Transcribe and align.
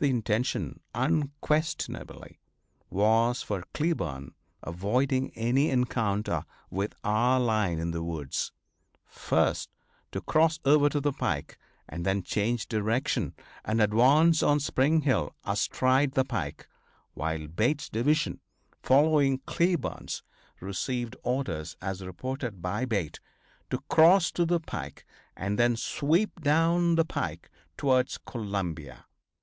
The 0.00 0.10
intention 0.10 0.80
unquestionably 0.94 2.38
was 2.90 3.40
for 3.40 3.64
Cleburne, 3.72 4.34
avoiding 4.62 5.30
any 5.34 5.70
encounter 5.70 6.44
with 6.68 6.92
our 7.02 7.40
line 7.40 7.78
in 7.78 7.90
the 7.90 8.02
woods, 8.02 8.52
first 9.06 9.70
to 10.10 10.20
cross 10.20 10.60
over 10.66 10.90
to 10.90 11.00
the 11.00 11.14
pike 11.14 11.58
and 11.88 12.04
then 12.04 12.22
change 12.22 12.68
direction 12.68 13.34
and 13.64 13.80
advance 13.80 14.42
on 14.42 14.60
Spring 14.60 15.00
Hill 15.00 15.34
astride 15.42 16.12
the 16.12 16.24
pike, 16.26 16.68
while 17.14 17.46
Bate's 17.48 17.88
division, 17.88 18.40
following 18.82 19.38
Cleburne's, 19.46 20.22
received 20.60 21.16
orders 21.22 21.78
as 21.80 22.04
reported 22.04 22.60
by 22.60 22.84
Bate, 22.84 23.20
to 23.70 23.78
cross 23.88 24.30
to 24.32 24.44
the 24.44 24.60
pike 24.60 25.06
and 25.34 25.58
then 25.58 25.76
sweep 25.78 26.42
down 26.42 26.96
the 26.96 27.06
pike 27.06 27.50
towards 27.78 28.18
Columbia. 28.18 29.06